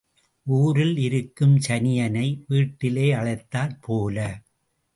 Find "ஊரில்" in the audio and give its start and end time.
0.47-0.97